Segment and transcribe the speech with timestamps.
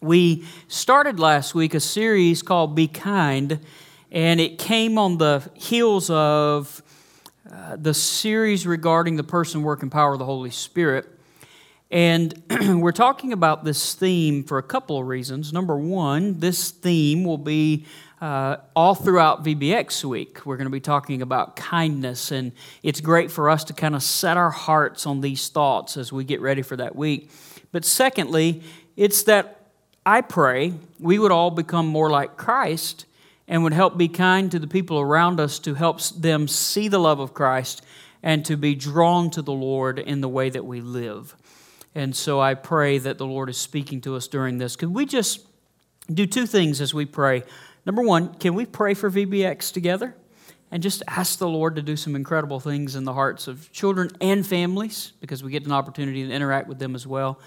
[0.00, 3.58] We started last week a series called Be Kind,
[4.12, 6.84] and it came on the heels of
[7.52, 11.08] uh, the series regarding the person, work, and power of the Holy Spirit.
[11.90, 12.40] And
[12.80, 15.52] we're talking about this theme for a couple of reasons.
[15.52, 17.84] Number one, this theme will be
[18.20, 20.46] uh, all throughout VBX week.
[20.46, 22.52] We're going to be talking about kindness, and
[22.84, 26.22] it's great for us to kind of set our hearts on these thoughts as we
[26.22, 27.32] get ready for that week.
[27.72, 28.62] But secondly,
[28.96, 29.57] it's that
[30.08, 33.04] I pray we would all become more like Christ
[33.46, 36.98] and would help be kind to the people around us to help them see the
[36.98, 37.84] love of Christ
[38.22, 41.36] and to be drawn to the Lord in the way that we live.
[41.94, 44.76] And so I pray that the Lord is speaking to us during this.
[44.76, 45.46] Could we just
[46.10, 47.42] do two things as we pray?
[47.84, 50.16] Number one, can we pray for VBX together?
[50.70, 54.08] And just ask the Lord to do some incredible things in the hearts of children
[54.22, 57.38] and families because we get an opportunity to interact with them as well.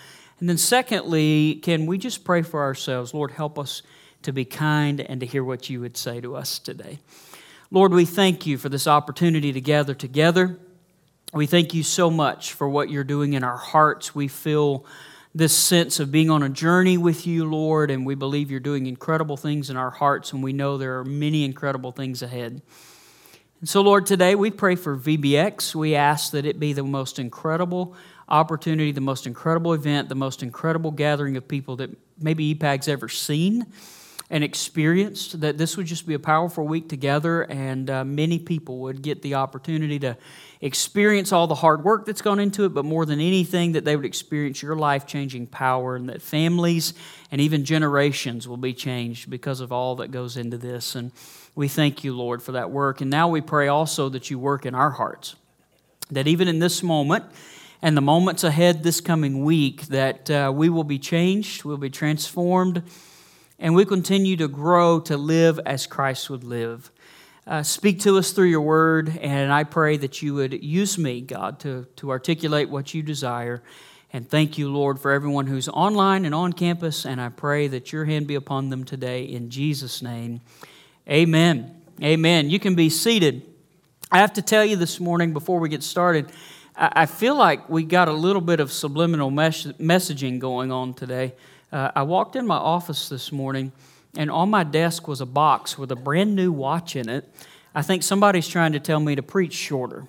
[0.42, 3.14] And then, secondly, can we just pray for ourselves?
[3.14, 3.84] Lord, help us
[4.24, 6.98] to be kind and to hear what you would say to us today.
[7.70, 10.58] Lord, we thank you for this opportunity to gather together.
[11.32, 14.16] We thank you so much for what you're doing in our hearts.
[14.16, 14.84] We feel
[15.34, 18.88] this sense of being on a journey with you, Lord, and we believe you're doing
[18.88, 22.64] incredible things in our hearts, and we know there are many incredible things ahead.
[23.60, 25.76] And so, Lord, today we pray for VBX.
[25.76, 27.96] We ask that it be the most incredible
[28.32, 33.10] opportunity, the most incredible event, the most incredible gathering of people that maybe EPAG's ever
[33.10, 33.68] seen
[34.30, 35.42] and experienced.
[35.42, 39.22] That this would just be a powerful week together, and uh, many people would get
[39.22, 40.16] the opportunity to
[40.62, 43.98] experience all the hard work that's gone into it, but more than anything, that they
[43.98, 46.94] would experience your life changing power, and that families
[47.32, 50.96] and even generations will be changed because of all that goes into this.
[50.96, 51.12] And
[51.54, 53.02] we thank you, Lord, for that work.
[53.02, 55.36] And now we pray also that you work in our hearts.
[56.10, 57.26] That even in this moment,
[57.82, 61.90] and the moments ahead this coming week that uh, we will be changed, we'll be
[61.90, 62.84] transformed,
[63.58, 66.92] and we continue to grow to live as Christ would live.
[67.48, 71.22] Uh, speak to us through your word, and I pray that you would use me,
[71.22, 73.64] God, to, to articulate what you desire.
[74.14, 77.92] And thank you, Lord, for everyone who's online and on campus, and I pray that
[77.92, 80.42] your hand be upon them today in Jesus' name.
[81.10, 81.82] Amen.
[82.04, 82.50] Amen.
[82.50, 83.44] You can be seated.
[84.12, 86.32] I have to tell you this morning before we get started,
[86.84, 91.36] I feel like we got a little bit of subliminal mes- messaging going on today.
[91.72, 93.72] Uh, I walked in my office this morning,
[94.18, 97.32] and on my desk was a box with a brand new watch in it.
[97.76, 100.08] I think somebody's trying to tell me to preach shorter.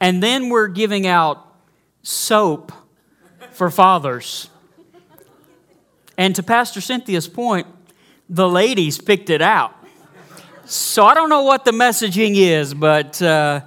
[0.00, 1.54] and then we're giving out
[2.02, 2.72] soap
[3.50, 4.48] for fathers.
[6.16, 7.66] And to Pastor Cynthia's point,
[8.30, 9.74] the ladies picked it out.
[10.64, 13.20] So I don't know what the messaging is, but.
[13.20, 13.60] Uh,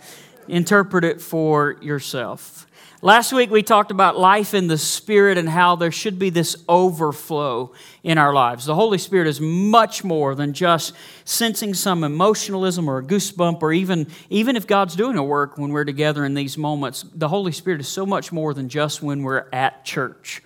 [0.49, 2.67] interpret it for yourself.
[3.01, 6.57] Last week we talked about life in the Spirit and how there should be this
[6.67, 7.71] overflow
[8.03, 8.65] in our lives.
[8.65, 10.93] The Holy Spirit is much more than just
[11.23, 15.71] sensing some emotionalism or a goosebump, or even, even if God's doing a work when
[15.71, 17.05] we're together in these moments.
[17.15, 20.43] The Holy Spirit is so much more than just when we're at church.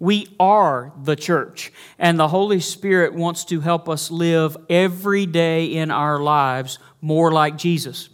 [0.00, 5.66] We are the church, and the Holy Spirit wants to help us live every day
[5.66, 8.08] in our lives more like Jesus.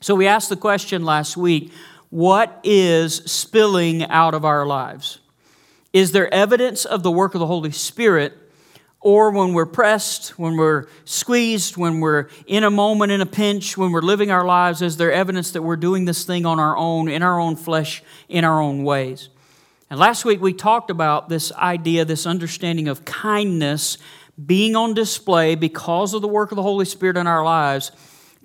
[0.00, 1.72] So we asked the question last week
[2.10, 5.18] what is spilling out of our lives?
[5.92, 8.32] Is there evidence of the work of the Holy Spirit?
[9.00, 13.76] Or when we're pressed, when we're squeezed, when we're in a moment, in a pinch,
[13.76, 16.76] when we're living our lives, is there evidence that we're doing this thing on our
[16.76, 19.28] own, in our own flesh, in our own ways?
[19.90, 23.98] And last week we talked about this idea, this understanding of kindness
[24.44, 27.92] being on display because of the work of the Holy Spirit in our lives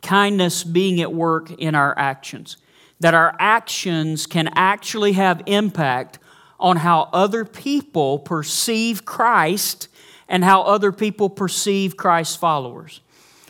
[0.03, 2.57] kindness being at work in our actions.
[2.99, 6.19] That our actions can actually have impact
[6.59, 9.87] on how other people perceive Christ
[10.27, 13.01] and how other people perceive Christ's followers.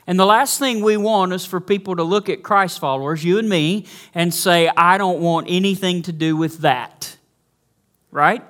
[0.05, 3.37] And the last thing we want is for people to look at Christ followers, you
[3.37, 7.17] and me, and say, I don't want anything to do with that.
[8.11, 8.43] Right?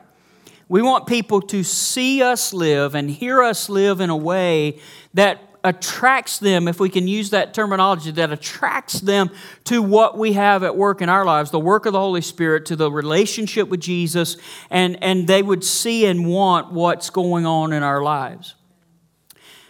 [0.68, 4.80] We want people to see us live and hear us live in a way
[5.14, 9.30] that attracts them, if we can use that terminology, that attracts them
[9.64, 12.66] to what we have at work in our lives, the work of the Holy Spirit,
[12.66, 14.36] to the relationship with Jesus,
[14.70, 18.56] and, and they would see and want what's going on in our lives.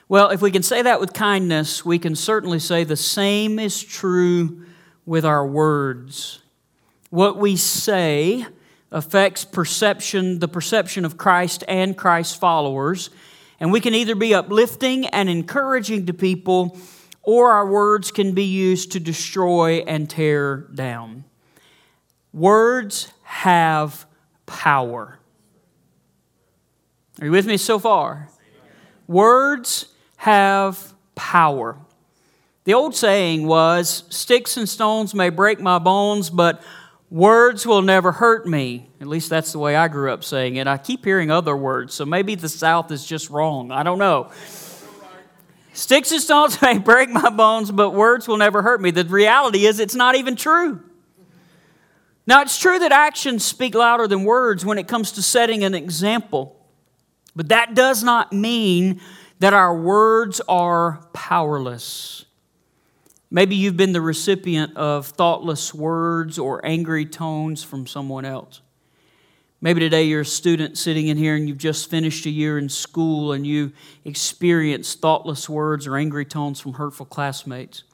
[0.09, 3.81] Well, if we can say that with kindness, we can certainly say the same is
[3.81, 4.65] true
[5.05, 6.41] with our words.
[7.09, 8.45] What we say
[8.91, 13.09] affects perception, the perception of Christ and Christ's followers.
[13.63, 16.77] And we can either be uplifting and encouraging to people,
[17.21, 21.23] or our words can be used to destroy and tear down.
[22.33, 24.05] Words have
[24.45, 25.17] power.
[27.21, 28.27] Are you with me so far?
[29.07, 29.85] Words
[30.17, 31.77] have power.
[32.65, 36.61] The old saying was, Sticks and stones may break my bones, but
[37.13, 38.89] words will never hurt me.
[38.99, 40.65] At least that's the way I grew up saying it.
[40.65, 43.71] I keep hearing other words, so maybe the South is just wrong.
[43.71, 44.31] I don't know.
[45.73, 48.89] Sticks and stones may break my bones, but words will never hurt me.
[48.89, 50.81] The reality is, it's not even true.
[52.25, 55.75] Now, it's true that actions speak louder than words when it comes to setting an
[55.75, 56.59] example,
[57.35, 58.99] but that does not mean
[59.37, 62.25] that our words are powerless.
[63.35, 68.61] Maybe you've been the recipient of thoughtless words or angry tones from someone else.
[69.59, 72.69] Maybe today you're a student sitting in here and you've just finished a year in
[72.69, 73.71] school and you
[74.05, 77.85] experienced thoughtless words or angry tones from hurtful classmates.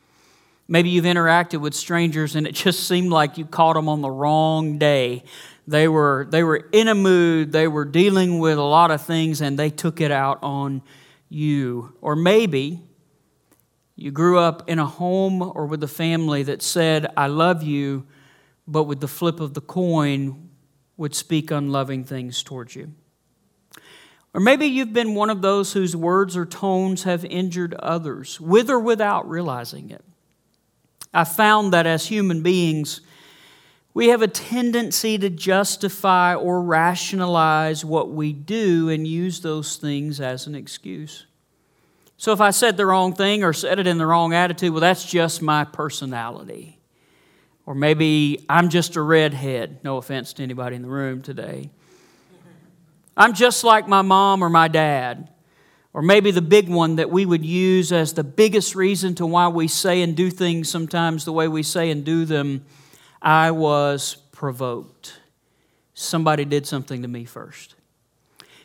[0.68, 4.12] Maybe you've interacted with strangers and it just seemed like you caught them on the
[4.12, 5.24] wrong day.
[5.66, 9.40] They were, they were in a mood, they were dealing with a lot of things,
[9.40, 10.82] and they took it out on
[11.30, 11.94] you.
[12.02, 12.82] Or maybe
[14.01, 18.06] you grew up in a home or with a family that said, I love you,
[18.68, 20.50] but with the flip of the coin,
[20.98, 22.94] would speak unloving things towards you.
[24.34, 28.69] Or maybe you've been one of those whose words or tones have injured others, with
[28.69, 30.04] or without realizing it.
[31.13, 33.02] I found that as human beings,
[33.94, 40.22] we have a tendency to justify or rationalize what we do and use those things
[40.22, 41.25] as an excuse.
[42.19, 44.81] So if I said the wrong thing or said it in the wrong attitude, well,
[44.81, 46.77] that's just my personality.
[47.66, 49.80] Or maybe I'm just a redhead.
[49.86, 51.69] No offense to anybody in the room today.
[53.16, 55.30] I'm just like my mom or my dad.
[55.94, 59.48] Or maybe the big one that we would use as the biggest reason to why
[59.48, 62.66] we say and do things sometimes the way we say and do them
[63.21, 65.18] I was provoked.
[65.94, 67.75] Somebody did something to me first.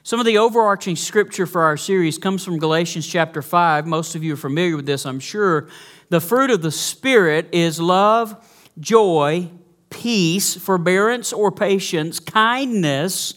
[0.07, 3.87] Some of the overarching scripture for our series comes from Galatians chapter 5.
[3.87, 5.67] Most of you are familiar with this, I'm sure.
[6.11, 8.37] The fruit of the Spirit is love
[8.79, 9.49] joy,
[9.89, 13.33] peace, forbearance or patience, kindness,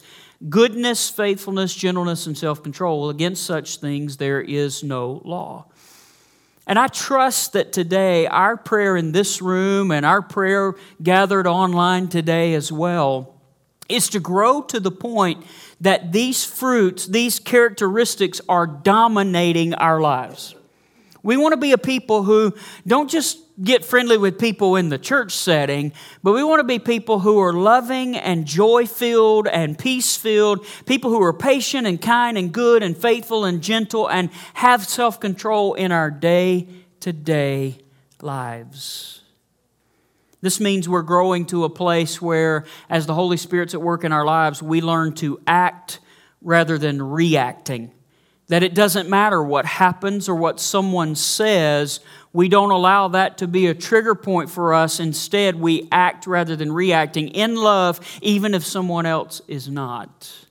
[0.49, 3.09] goodness, faithfulness, gentleness, and self control.
[3.09, 5.67] Against such things there is no law.
[6.67, 12.09] And I trust that today, our prayer in this room and our prayer gathered online
[12.09, 13.37] today as well
[13.89, 15.45] is to grow to the point
[15.81, 20.55] that these fruits, these characteristics are dominating our lives.
[21.23, 22.53] We want to be a people who
[22.85, 25.91] don't just get friendly with people in the church setting,
[26.23, 30.65] but we want to be people who are loving and joy filled and peace filled,
[30.85, 35.19] people who are patient and kind and good and faithful and gentle and have self
[35.19, 36.67] control in our day
[37.01, 37.79] to day
[38.21, 39.16] lives.
[40.41, 44.11] This means we're growing to a place where, as the Holy Spirit's at work in
[44.11, 45.99] our lives, we learn to act
[46.41, 47.91] rather than reacting.
[48.47, 51.99] That it doesn't matter what happens or what someone says,
[52.31, 54.99] we don't allow that to be a trigger point for us.
[54.99, 60.45] Instead, we act rather than reacting in love, even if someone else is not.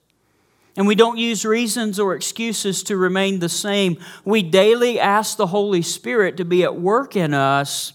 [0.76, 3.98] And we don't use reasons or excuses to remain the same.
[4.24, 7.92] We daily ask the Holy Spirit to be at work in us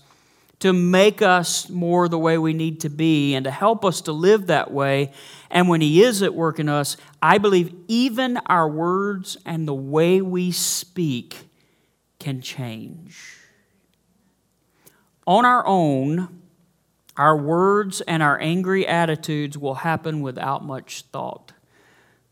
[0.61, 4.11] to make us more the way we need to be and to help us to
[4.11, 5.11] live that way.
[5.49, 9.73] And when He is at work in us, I believe even our words and the
[9.73, 11.49] way we speak
[12.19, 13.37] can change.
[15.25, 16.41] On our own,
[17.17, 21.53] our words and our angry attitudes will happen without much thought.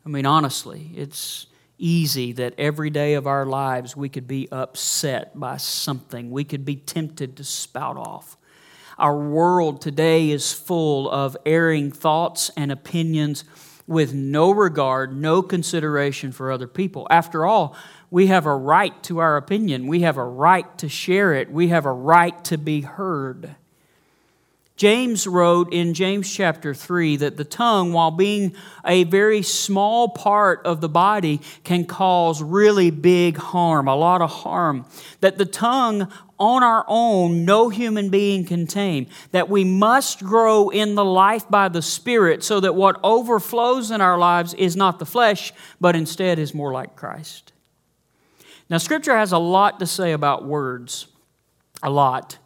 [0.06, 1.48] I mean, honestly, it's
[1.80, 6.30] easy that every day of our lives we could be upset by something.
[6.30, 8.38] We could be tempted to spout off.
[8.98, 13.46] Our world today is full of erring thoughts and opinions
[13.88, 17.08] with no regard, no consideration for other people.
[17.10, 17.76] After all,
[18.12, 19.88] we have a right to our opinion.
[19.88, 21.50] We have a right to share it.
[21.50, 23.56] We have a right to be heard.
[24.80, 28.56] James wrote in James chapter 3 that the tongue, while being
[28.86, 34.32] a very small part of the body, can cause really big harm, a lot of
[34.32, 34.86] harm.
[35.20, 36.10] That the tongue
[36.40, 39.08] on our own, no human being can tame.
[39.34, 44.00] That we must grow in the life by the Spirit so that what overflows in
[44.00, 47.52] our lives is not the flesh, but instead is more like Christ.
[48.70, 51.08] Now, Scripture has a lot to say about words,
[51.84, 52.38] a lot.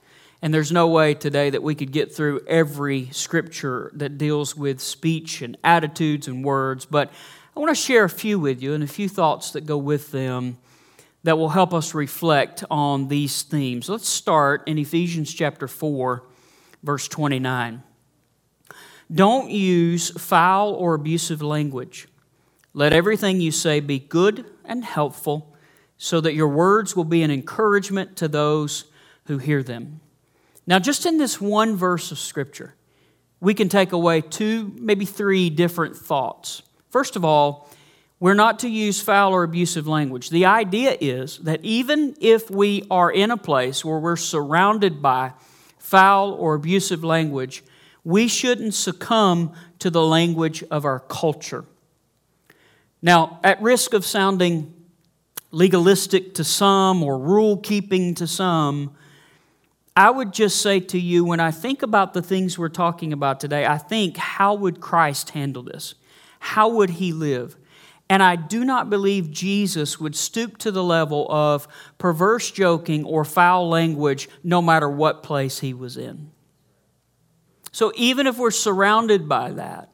[0.43, 4.81] And there's no way today that we could get through every scripture that deals with
[4.81, 7.13] speech and attitudes and words, but
[7.55, 10.11] I want to share a few with you and a few thoughts that go with
[10.11, 10.57] them
[11.23, 13.87] that will help us reflect on these themes.
[13.87, 16.25] Let's start in Ephesians chapter 4,
[16.83, 17.81] verse 29.
[19.09, 22.09] Don't use foul or abusive language.
[22.73, 25.55] Let everything you say be good and helpful,
[25.97, 28.91] so that your words will be an encouragement to those
[29.27, 30.01] who hear them.
[30.65, 32.75] Now, just in this one verse of Scripture,
[33.39, 36.61] we can take away two, maybe three different thoughts.
[36.89, 37.69] First of all,
[38.19, 40.29] we're not to use foul or abusive language.
[40.29, 45.33] The idea is that even if we are in a place where we're surrounded by
[45.77, 47.63] foul or abusive language,
[48.05, 51.65] we shouldn't succumb to the language of our culture.
[53.01, 54.73] Now, at risk of sounding
[55.51, 58.95] legalistic to some or rule keeping to some,
[59.95, 63.39] I would just say to you when I think about the things we're talking about
[63.39, 65.93] today, I think, how would Christ handle this?
[66.39, 67.55] How would he live?
[68.09, 73.23] And I do not believe Jesus would stoop to the level of perverse joking or
[73.23, 76.31] foul language no matter what place he was in.
[77.71, 79.89] So even if we're surrounded by that,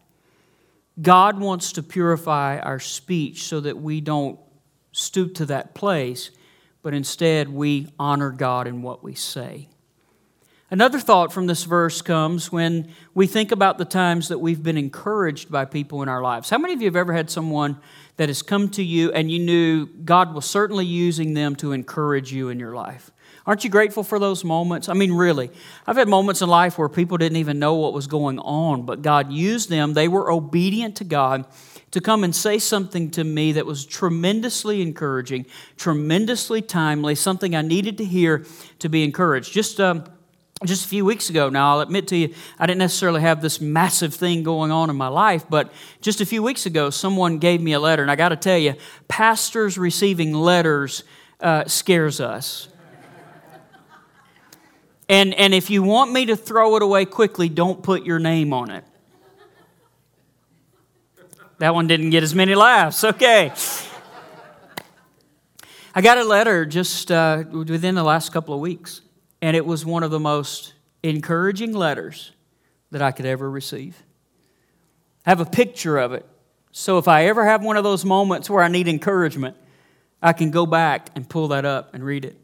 [1.02, 4.40] God wants to purify our speech so that we don't
[4.92, 6.32] stoop to that place,
[6.82, 9.70] but instead we honor God in what we say.
[10.72, 14.78] Another thought from this verse comes when we think about the times that we've been
[14.78, 16.52] encouraged by people in our lives.
[16.52, 17.80] How many of you have ever had someone
[18.18, 22.32] that has come to you and you knew God was certainly using them to encourage
[22.32, 23.10] you in your life?
[23.48, 24.90] Aren't you grateful for those moments?
[24.90, 25.50] I mean, really.
[25.88, 29.02] I've had moments in life where people didn't even know what was going on, but
[29.02, 29.96] God used them.
[29.96, 31.48] They were obedient to God
[31.90, 35.48] to come and say something to me that was tremendously encouraging,
[35.78, 38.46] tremendously timely, something I needed to hear
[38.78, 39.52] to be encouraged.
[39.52, 40.04] Just, um,
[40.66, 43.62] just a few weeks ago now, I'll admit to you, I didn't necessarily have this
[43.62, 47.62] massive thing going on in my life, but just a few weeks ago, someone gave
[47.62, 48.76] me a letter, and I got to tell you,
[49.08, 51.04] pastors receiving letters
[51.40, 52.68] uh, scares us.
[55.08, 58.54] And, and if you want me to throw it away quickly, don't put your name
[58.54, 58.84] on it.
[61.58, 63.04] That one didn't get as many laughs.
[63.04, 63.52] Okay.
[65.96, 69.02] I got a letter just uh, within the last couple of weeks,
[69.42, 72.32] and it was one of the most encouraging letters
[72.92, 74.04] that I could ever receive.
[75.26, 76.26] I have a picture of it.
[76.72, 79.58] So if I ever have one of those moments where I need encouragement,
[80.22, 82.36] I can go back and pull that up and read it.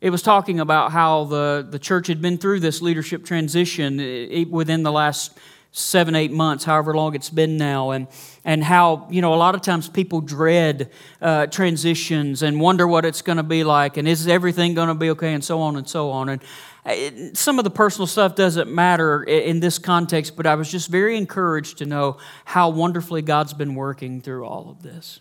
[0.00, 4.44] It was talking about how the, the church had been through this leadership transition eh,
[4.48, 5.36] within the last
[5.72, 8.08] seven, eight months, however long it's been now, and,
[8.44, 13.04] and how, you know, a lot of times people dread uh, transitions and wonder what
[13.04, 15.76] it's going to be like, and is everything going to be okay, and so on
[15.76, 16.28] and so on.
[16.30, 16.42] And
[16.86, 20.70] it, eh, some of the personal stuff doesn't matter in this context, but I was
[20.70, 25.20] just very encouraged to know how wonderfully God's been working through all of this.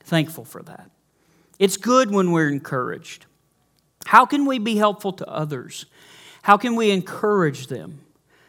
[0.00, 0.90] Thankful for that.
[1.58, 3.26] It's good when we're encouraged.
[4.06, 5.86] How can we be helpful to others?
[6.42, 8.00] How can we encourage them?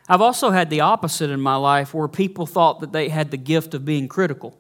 [0.08, 3.38] I've also had the opposite in my life where people thought that they had the
[3.38, 4.58] gift of being critical.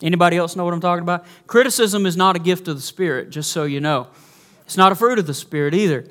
[0.00, 1.26] Anybody else know what I'm talking about?
[1.46, 4.06] Criticism is not a gift of the Spirit, just so you know.
[4.64, 6.06] It's not a fruit of the Spirit either.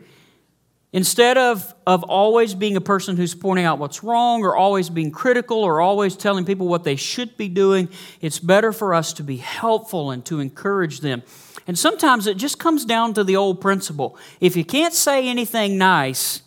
[0.93, 5.11] Instead of, of always being a person who's pointing out what's wrong or always being
[5.11, 7.89] critical or always telling people what they should be doing,
[8.21, 11.23] it's better for us to be helpful and to encourage them.
[11.67, 15.77] And sometimes it just comes down to the old principle if you can't say anything
[15.77, 16.41] nice,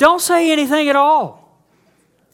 [0.00, 1.62] don't say anything at all.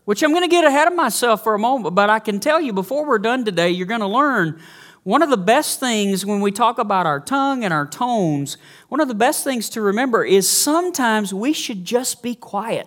[0.05, 2.61] Which I'm going to get ahead of myself for a moment, but I can tell
[2.61, 4.61] you before we're done today, you're going to learn
[5.03, 8.57] one of the best things when we talk about our tongue and our tones,
[8.89, 12.87] one of the best things to remember is sometimes we should just be quiet.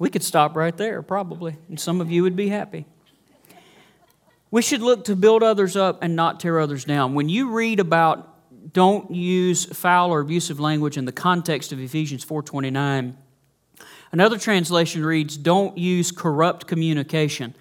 [0.00, 2.86] We could stop right there, probably, and some of you would be happy.
[4.50, 7.14] We should look to build others up and not tear others down.
[7.14, 8.31] When you read about
[8.72, 13.16] don't use foul or abusive language in the context of Ephesians 4:29,
[14.12, 17.54] another translation reads don't use corrupt communication.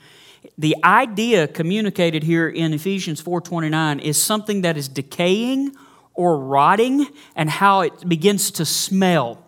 [0.57, 5.75] The idea communicated here in Ephesians 4:29 is something that is decaying
[6.13, 9.39] or rotting and how it begins to smell.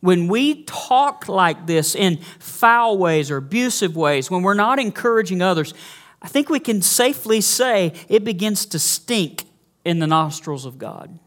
[0.00, 5.40] When we talk like this in foul ways or abusive ways, when we're not encouraging
[5.40, 5.72] others,
[6.20, 9.44] I think we can safely say it begins to stink
[9.84, 11.18] in the nostrils of God.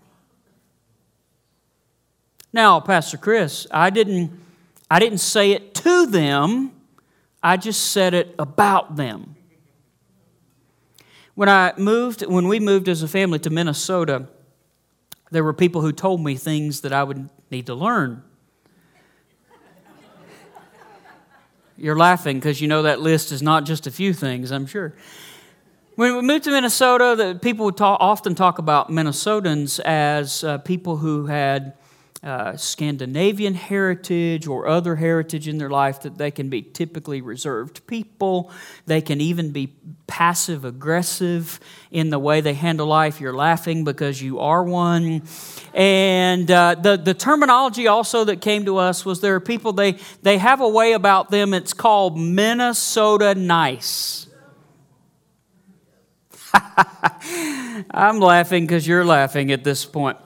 [2.52, 4.32] Now, Pastor Chris, I didn't,
[4.90, 6.72] I didn't say it to them,
[7.44, 9.36] I just said it about them.
[11.36, 14.28] When I moved, when we moved as a family to Minnesota,
[15.30, 18.24] there were people who told me things that I would need to learn.
[21.78, 24.96] You're laughing because you know that list is not just a few things, I'm sure.
[25.98, 30.60] When we moved to Minnesota, the people would talk, often talk about Minnesotans as uh,
[30.60, 31.74] people who had
[32.22, 37.88] uh, Scandinavian heritage or other heritage in their life that they can be typically reserved
[37.88, 38.52] people.
[38.86, 39.74] They can even be
[40.06, 43.20] passive aggressive in the way they handle life.
[43.20, 45.24] You're laughing because you are one.
[45.74, 49.94] And uh, the, the terminology also that came to us was there are people, they,
[50.22, 54.27] they have a way about them, it's called Minnesota nice.
[57.92, 60.18] I'm laughing because you're laughing at this point.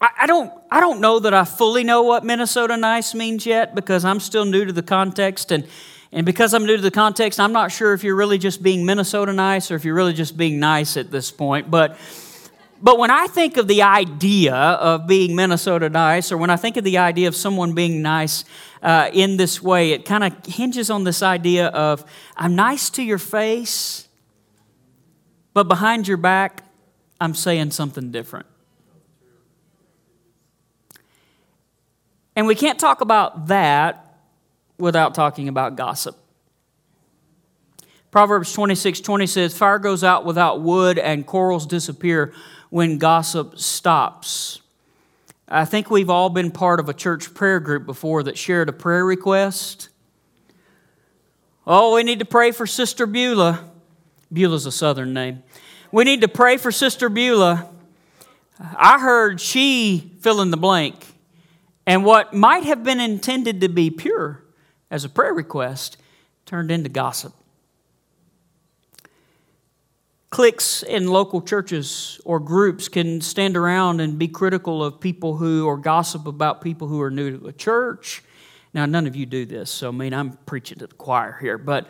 [0.00, 3.74] I, I, don't, I don't know that I fully know what Minnesota nice means yet
[3.74, 5.50] because I'm still new to the context.
[5.50, 5.66] And,
[6.12, 8.84] and because I'm new to the context, I'm not sure if you're really just being
[8.86, 11.70] Minnesota nice or if you're really just being nice at this point.
[11.70, 11.98] But,
[12.80, 16.76] but when I think of the idea of being Minnesota nice, or when I think
[16.76, 18.44] of the idea of someone being nice
[18.82, 22.04] uh, in this way, it kind of hinges on this idea of
[22.36, 24.07] I'm nice to your face,
[25.54, 26.64] but behind your back,
[27.20, 28.46] I'm saying something different.
[32.36, 34.20] And we can't talk about that
[34.78, 36.16] without talking about gossip.
[38.10, 42.32] Proverbs 26 20 says, Fire goes out without wood, and quarrels disappear
[42.70, 44.60] when gossip stops.
[45.48, 48.72] I think we've all been part of a church prayer group before that shared a
[48.72, 49.88] prayer request.
[51.66, 53.68] Oh, we need to pray for Sister Beulah.
[54.32, 55.42] Beulah's a southern name.
[55.90, 57.68] We need to pray for Sister Beulah.
[58.60, 61.06] I heard she fill in the blank.
[61.86, 64.44] And what might have been intended to be pure
[64.90, 65.96] as a prayer request
[66.44, 67.32] turned into gossip.
[70.30, 75.66] Cliques in local churches or groups can stand around and be critical of people who,
[75.66, 78.22] or gossip about people who are new to a church.
[78.74, 81.56] Now, none of you do this, so I mean, I'm preaching to the choir here,
[81.56, 81.88] but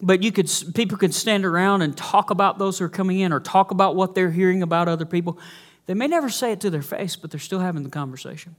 [0.00, 3.32] but you could people could stand around and talk about those who are coming in
[3.32, 5.38] or talk about what they're hearing about other people.
[5.86, 8.56] They may never say it to their face, but they're still having the conversation.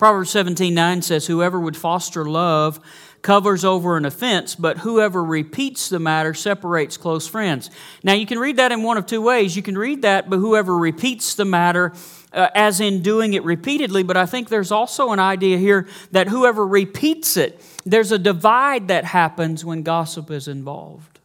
[0.00, 2.80] Proverbs 17 9 says, Whoever would foster love
[3.20, 7.70] covers over an offense, but whoever repeats the matter separates close friends.
[8.02, 9.54] Now, you can read that in one of two ways.
[9.54, 11.92] You can read that, but whoever repeats the matter,
[12.32, 16.28] uh, as in doing it repeatedly, but I think there's also an idea here that
[16.28, 21.18] whoever repeats it, there's a divide that happens when gossip is involved.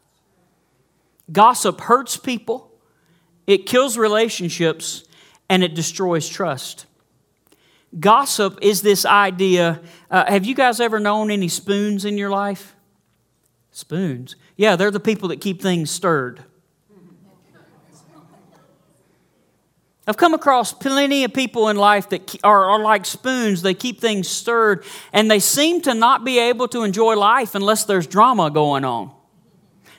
[1.32, 2.72] Gossip hurts people,
[3.48, 5.04] it kills relationships,
[5.50, 6.86] and it destroys trust.
[8.00, 9.82] Gossip is this idea.
[10.12, 12.76] Uh, have you guys ever known any spoons in your life?
[13.72, 14.36] Spoons.
[14.58, 16.44] Yeah, they're the people that keep things stirred.
[20.08, 23.64] I've come across plenty of people in life that are, are, like spoons.
[23.64, 27.86] They keep things stirred, and they seem to not be able to enjoy life unless
[27.86, 29.12] there's drama going on.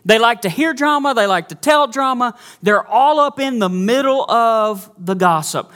[0.05, 2.39] They like to hear drama, they like to tell drama.
[2.63, 5.73] They're all up in the middle of the gossip.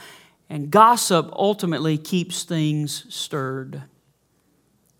[0.49, 3.83] And gossip ultimately keeps things stirred.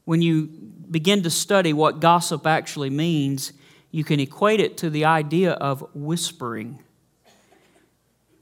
[0.04, 0.48] When you
[0.90, 3.54] begin to study what gossip actually means,
[3.92, 6.80] you can equate it to the idea of whispering.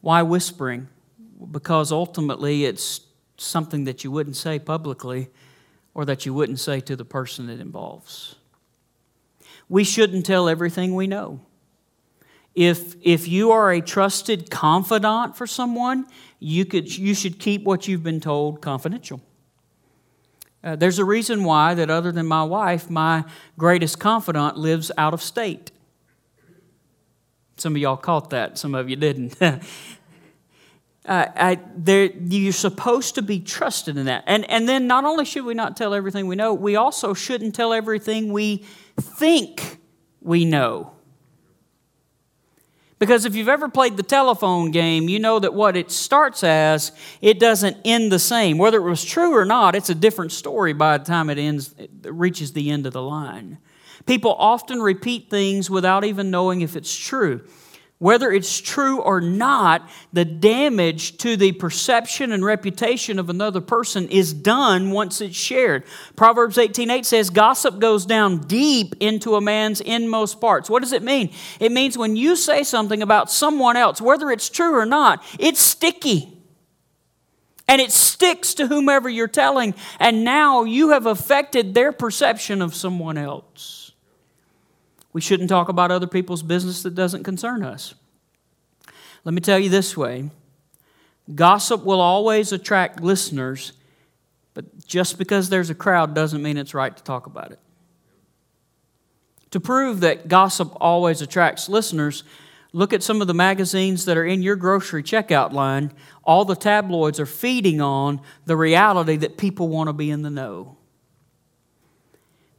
[0.01, 0.87] Why whispering?
[1.51, 3.01] Because ultimately it's
[3.37, 5.29] something that you wouldn't say publicly
[5.93, 8.35] or that you wouldn't say to the person it involves.
[9.67, 11.41] We shouldn't tell everything we know.
[12.55, 16.07] If, if you are a trusted confidant for someone,
[16.39, 19.21] you, could, you should keep what you've been told confidential.
[20.63, 23.23] Uh, there's a reason why that other than my wife, my
[23.57, 25.71] greatest confidant lives out of state.
[27.59, 29.35] Some of y'all caught that, some of you didn't.
[29.41, 29.59] uh,
[31.05, 34.23] I, you're supposed to be trusted in that.
[34.27, 37.55] And, and then not only should we not tell everything we know, we also shouldn't
[37.55, 38.65] tell everything we
[38.97, 39.79] think
[40.21, 40.93] we know.
[42.99, 46.91] Because if you've ever played the telephone game, you know that what it starts as,
[47.21, 48.57] it doesn't end the same.
[48.57, 51.73] Whether it was true or not, it's a different story by the time it ends,
[51.79, 53.57] it reaches the end of the line.
[54.05, 57.41] People often repeat things without even knowing if it's true.
[57.99, 64.07] Whether it's true or not, the damage to the perception and reputation of another person
[64.07, 65.83] is done once it's shared.
[66.15, 70.69] Proverbs 18:8 says gossip goes down deep into a man's inmost parts.
[70.69, 71.29] What does it mean?
[71.59, 75.59] It means when you say something about someone else, whether it's true or not, it's
[75.59, 76.37] sticky.
[77.67, 82.73] And it sticks to whomever you're telling, and now you have affected their perception of
[82.73, 83.78] someone else.
[85.13, 87.95] We shouldn't talk about other people's business that doesn't concern us.
[89.23, 90.29] Let me tell you this way
[91.33, 93.73] gossip will always attract listeners,
[94.53, 97.59] but just because there's a crowd doesn't mean it's right to talk about it.
[99.51, 102.23] To prove that gossip always attracts listeners,
[102.71, 105.91] Look at some of the magazines that are in your grocery checkout line.
[106.23, 110.29] All the tabloids are feeding on the reality that people want to be in the
[110.29, 110.77] know.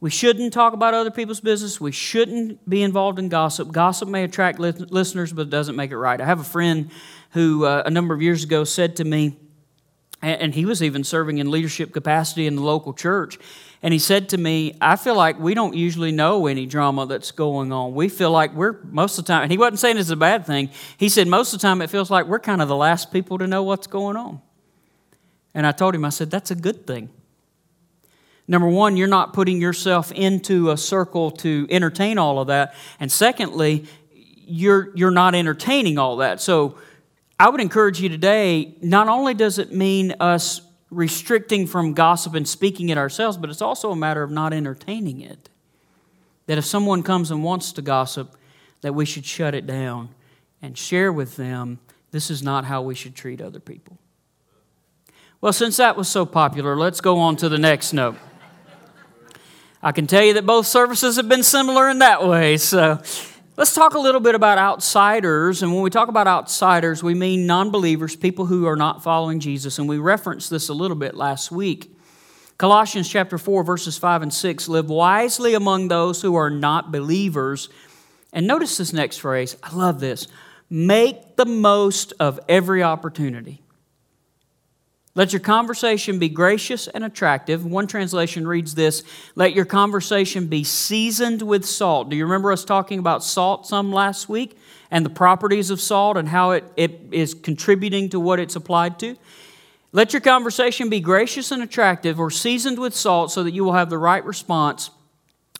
[0.01, 1.79] We shouldn't talk about other people's business.
[1.79, 3.71] We shouldn't be involved in gossip.
[3.71, 6.19] Gossip may attract listeners, but it doesn't make it right.
[6.19, 6.89] I have a friend
[7.31, 9.37] who, uh, a number of years ago, said to me,
[10.23, 13.39] and he was even serving in leadership capacity in the local church.
[13.83, 17.31] And he said to me, I feel like we don't usually know any drama that's
[17.31, 17.93] going on.
[17.93, 20.45] We feel like we're most of the time, and he wasn't saying it's a bad
[20.45, 20.69] thing.
[20.97, 23.37] He said, most of the time it feels like we're kind of the last people
[23.37, 24.41] to know what's going on.
[25.53, 27.09] And I told him, I said, that's a good thing.
[28.47, 32.73] Number one, you're not putting yourself into a circle to entertain all of that.
[32.99, 33.85] And secondly,
[34.45, 36.41] you're, you're not entertaining all that.
[36.41, 36.77] So
[37.39, 42.47] I would encourage you today, not only does it mean us restricting from gossip and
[42.47, 45.49] speaking it ourselves, but it's also a matter of not entertaining it.
[46.47, 48.35] That if someone comes and wants to gossip,
[48.81, 50.09] that we should shut it down
[50.61, 51.79] and share with them
[52.11, 53.97] this is not how we should treat other people.
[55.39, 58.17] Well, since that was so popular, let's go on to the next note.
[59.83, 62.57] I can tell you that both services have been similar in that way.
[62.57, 63.01] So
[63.57, 65.61] Let's talk a little bit about outsiders.
[65.61, 69.39] And when we talk about outsiders, we mean non believers, people who are not following
[69.39, 69.77] Jesus.
[69.77, 71.95] And we referenced this a little bit last week.
[72.57, 77.69] Colossians chapter 4, verses 5 and 6 live wisely among those who are not believers.
[78.31, 79.57] And notice this next phrase.
[79.61, 80.27] I love this.
[80.69, 83.61] Make the most of every opportunity.
[85.13, 87.65] Let your conversation be gracious and attractive.
[87.65, 89.03] One translation reads this
[89.35, 92.09] Let your conversation be seasoned with salt.
[92.09, 94.57] Do you remember us talking about salt some last week
[94.89, 98.99] and the properties of salt and how it, it is contributing to what it's applied
[98.99, 99.17] to?
[99.91, 103.73] Let your conversation be gracious and attractive or seasoned with salt so that you will
[103.73, 104.91] have the right response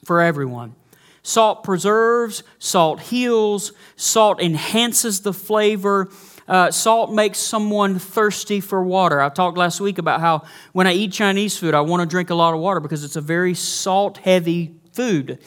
[0.06, 0.76] for everyone.
[1.24, 6.06] Salt preserves, salt heals, salt enhances the flavor
[6.52, 9.22] uh, salt makes someone thirsty for water.
[9.22, 12.30] I talked last week about how when I eat Chinese food, I want to drink
[12.30, 15.40] a lot of water because it's a very salt heavy food.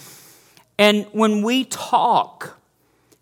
[0.79, 2.59] And when we talk,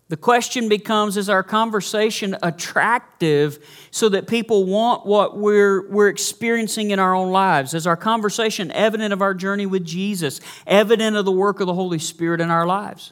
[0.07, 3.59] the question becomes is our conversation attractive
[3.91, 7.73] so that people want what we're, we're experiencing in our own lives?
[7.73, 11.73] Is our conversation evident of our journey with Jesus, evident of the work of the
[11.73, 13.11] Holy Spirit in our lives?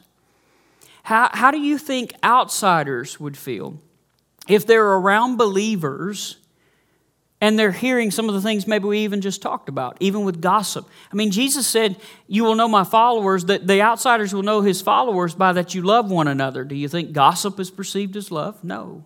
[1.02, 3.78] How, how do you think outsiders would feel
[4.52, 6.36] if they're around believers
[7.40, 10.42] and they're hearing some of the things maybe we even just talked about, even with
[10.42, 10.86] gossip.
[11.10, 11.96] I mean, Jesus said,
[12.28, 15.80] You will know my followers, that the outsiders will know his followers by that you
[15.80, 16.64] love one another.
[16.64, 18.62] Do you think gossip is perceived as love?
[18.62, 19.04] No.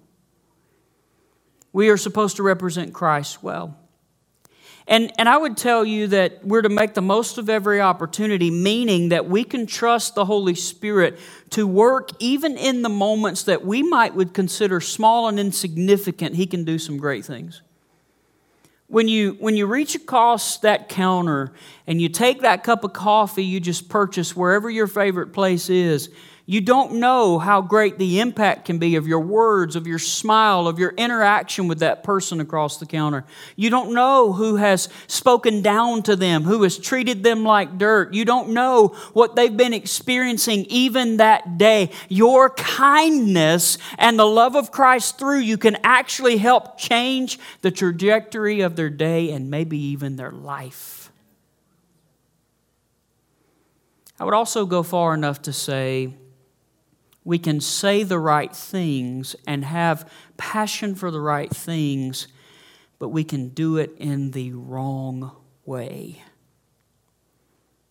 [1.72, 3.78] We are supposed to represent Christ well.
[4.88, 8.50] And, and I would tell you that we're to make the most of every opportunity,
[8.50, 11.18] meaning that we can trust the Holy Spirit
[11.50, 16.36] to work even in the moments that we might would consider small and insignificant.
[16.36, 17.62] He can do some great things.
[18.86, 21.52] When you, when you reach across that counter
[21.88, 26.10] and you take that cup of coffee you just purchased wherever your favorite place is,
[26.48, 30.68] you don't know how great the impact can be of your words, of your smile,
[30.68, 33.24] of your interaction with that person across the counter.
[33.56, 38.14] You don't know who has spoken down to them, who has treated them like dirt.
[38.14, 41.90] You don't know what they've been experiencing even that day.
[42.08, 48.60] Your kindness and the love of Christ through you can actually help change the trajectory
[48.60, 51.10] of their day and maybe even their life.
[54.20, 56.14] I would also go far enough to say,
[57.26, 62.28] we can say the right things and have passion for the right things,
[63.00, 65.32] but we can do it in the wrong
[65.64, 66.22] way.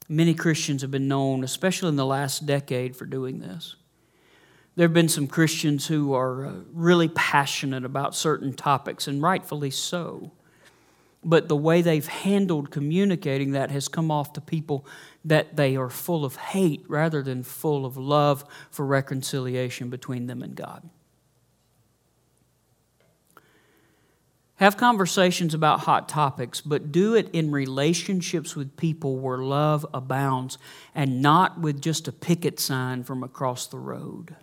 [0.07, 3.75] Many Christians have been known, especially in the last decade, for doing this.
[4.77, 9.71] There have been some Christians who are uh, really passionate about certain topics, and rightfully
[9.71, 10.31] so.
[11.27, 14.85] But the way they've handled communicating that has come off to people
[15.25, 20.43] that they are full of hate rather than full of love for reconciliation between them
[20.43, 20.87] and God.
[24.57, 30.59] Have conversations about hot topics, but do it in relationships with people where love abounds
[30.93, 34.35] and not with just a picket sign from across the road.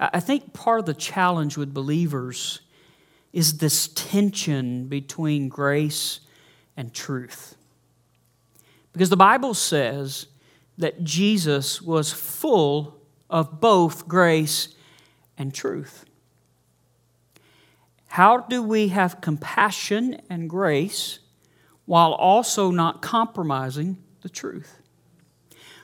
[0.00, 2.60] I think part of the challenge with believers
[3.34, 6.20] is this tension between grace
[6.76, 7.54] and truth.
[8.94, 10.26] Because the Bible says
[10.78, 12.96] that Jesus was full
[13.28, 14.74] of both grace
[15.36, 16.06] and truth.
[18.06, 21.20] How do we have compassion and grace
[21.84, 24.79] while also not compromising the truth?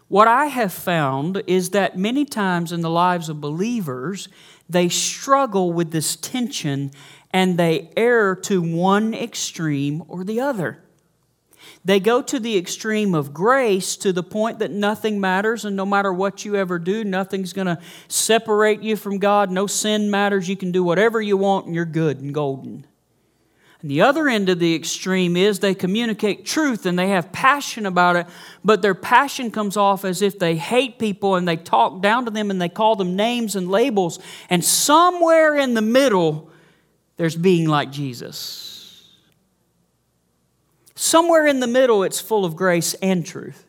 [0.08, 4.28] What I have found is that many times in the lives of believers,
[4.68, 6.92] they struggle with this tension
[7.32, 10.82] and they err to one extreme or the other.
[11.84, 15.86] They go to the extreme of grace to the point that nothing matters, and no
[15.86, 19.52] matter what you ever do, nothing's going to separate you from God.
[19.52, 20.48] No sin matters.
[20.48, 22.86] You can do whatever you want, and you're good and golden.
[23.86, 28.16] The other end of the extreme is they communicate truth and they have passion about
[28.16, 28.26] it,
[28.64, 32.32] but their passion comes off as if they hate people and they talk down to
[32.32, 34.18] them and they call them names and labels.
[34.50, 36.50] And somewhere in the middle,
[37.16, 39.08] there's being like Jesus.
[40.96, 43.65] Somewhere in the middle, it's full of grace and truth.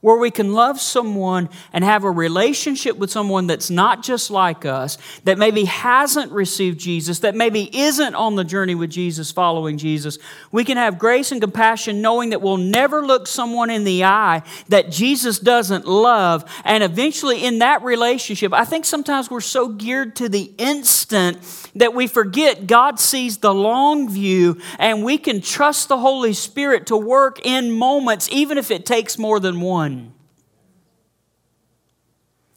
[0.00, 4.64] Where we can love someone and have a relationship with someone that's not just like
[4.64, 9.76] us, that maybe hasn't received Jesus, that maybe isn't on the journey with Jesus, following
[9.76, 10.18] Jesus.
[10.52, 14.42] We can have grace and compassion knowing that we'll never look someone in the eye
[14.68, 16.50] that Jesus doesn't love.
[16.64, 21.38] And eventually, in that relationship, I think sometimes we're so geared to the instant
[21.74, 26.86] that we forget God sees the long view and we can trust the Holy Spirit
[26.86, 29.89] to work in moments, even if it takes more than one.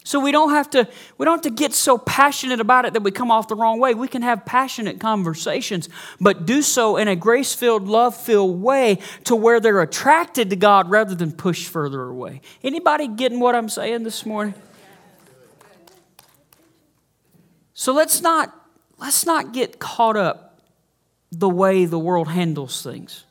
[0.06, 0.86] So we don't have to
[1.16, 3.80] we don't have to get so passionate about it that we come off the wrong
[3.80, 3.94] way.
[3.94, 5.88] We can have passionate conversations,
[6.20, 11.14] but do so in a grace-filled, love-filled way to where they're attracted to God rather
[11.14, 12.42] than pushed further away.
[12.62, 14.54] Anybody getting what I'm saying this morning?
[17.72, 18.54] So let's not
[18.98, 20.60] let's not get caught up
[21.32, 23.24] the way the world handles things.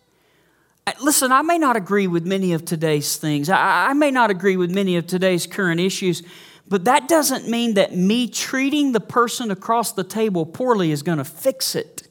[1.01, 3.49] Listen, I may not agree with many of today's things.
[3.49, 6.23] I, I, may not agree with many of today's current issues,
[6.67, 11.17] but that doesn't mean that me treating the person across the table poorly is going
[11.17, 12.07] to fix it.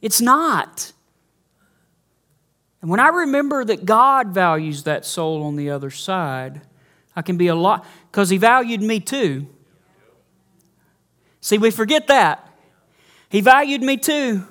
[0.00, 0.92] It's not.
[2.80, 6.62] And when I remember that God values that soul on the other side,
[7.14, 9.46] I can be a lot, because He valued me too.
[11.40, 12.48] See, we forget that.
[13.28, 14.46] He valued me too.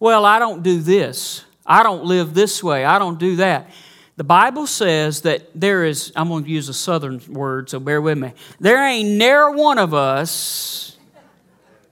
[0.00, 1.44] Well, I don't do this.
[1.64, 2.84] I don't live this way.
[2.84, 3.70] I don't do that.
[4.16, 8.00] The Bible says that there is, I'm going to use a southern word, so bear
[8.00, 8.32] with me.
[8.60, 10.98] There ain't ne'er one of us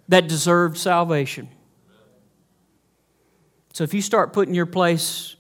[0.09, 1.49] that deserved salvation.
[3.73, 5.37] So if you start putting your place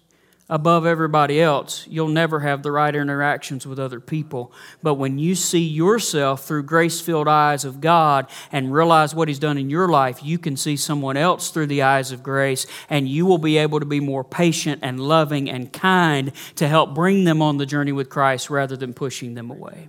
[0.50, 4.52] above everybody else, you'll never have the right interactions with other people.
[4.82, 9.38] But when you see yourself through grace filled eyes of God and realize what He's
[9.38, 13.08] done in your life, you can see someone else through the eyes of grace, and
[13.08, 17.22] you will be able to be more patient and loving and kind to help bring
[17.24, 19.88] them on the journey with Christ rather than pushing them away.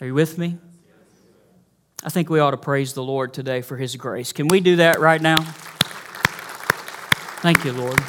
[0.00, 0.56] Are you with me?
[2.02, 4.32] I think we ought to praise the Lord today for His grace.
[4.32, 5.36] Can we do that right now?
[7.42, 8.00] Thank you, Lord.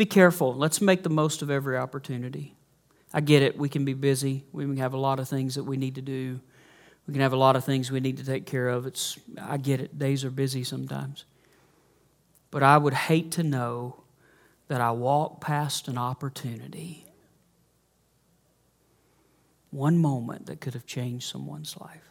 [0.00, 0.54] Be careful.
[0.54, 2.54] Let's make the most of every opportunity.
[3.12, 3.58] I get it.
[3.58, 4.44] We can be busy.
[4.50, 6.40] We can have a lot of things that we need to do.
[7.06, 8.86] We can have a lot of things we need to take care of.
[8.86, 9.98] It's, I get it.
[9.98, 11.26] Days are busy sometimes.
[12.50, 14.02] But I would hate to know
[14.68, 17.04] that I walk past an opportunity,
[19.70, 22.09] one moment that could have changed someone's life.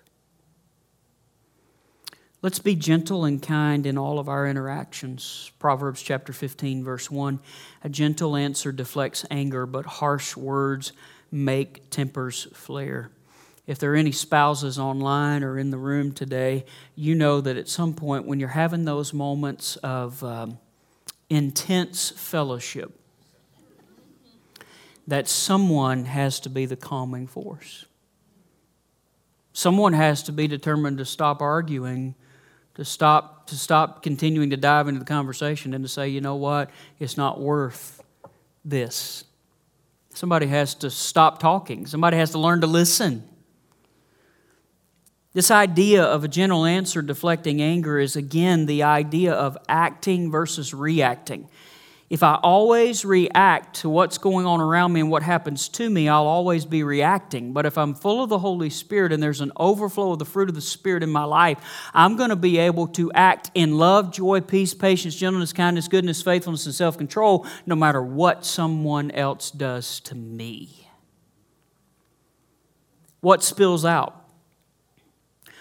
[2.41, 5.51] Let's be gentle and kind in all of our interactions.
[5.59, 7.37] Proverbs chapter 15, verse 1.
[7.83, 10.93] A gentle answer deflects anger, but harsh words
[11.31, 13.11] make tempers flare.
[13.67, 16.63] If there are any spouses online or in the room today,
[16.95, 20.59] you know that at some point when you're having those moments of um,
[21.29, 22.97] intense fellowship,
[25.07, 27.85] that someone has to be the calming force.
[29.51, 32.15] Someone has to be determined to stop arguing
[32.79, 36.35] to stop to stop continuing to dive into the conversation and to say, you know
[36.35, 38.01] what, it's not worth
[38.63, 39.25] this.
[40.13, 41.85] Somebody has to stop talking.
[41.85, 43.27] Somebody has to learn to listen.
[45.33, 50.73] This idea of a gentle answer deflecting anger is again the idea of acting versus
[50.73, 51.49] reacting.
[52.09, 56.09] If I always react to what's going on around me and what happens to me,
[56.09, 57.53] I'll always be reacting.
[57.53, 60.49] But if I'm full of the Holy Spirit and there's an overflow of the fruit
[60.49, 61.59] of the Spirit in my life,
[61.93, 66.23] I'm going to be able to act in love, joy, peace, patience, gentleness, kindness, goodness,
[66.23, 70.89] faithfulness, and self control no matter what someone else does to me.
[73.21, 74.15] What spills out?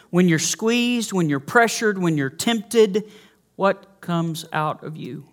[0.09, 3.11] When you're squeezed, when you're pressured, when you're tempted,
[3.57, 5.27] what comes out of you?